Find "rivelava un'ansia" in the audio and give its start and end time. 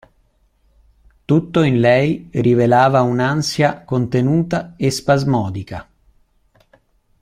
2.31-3.83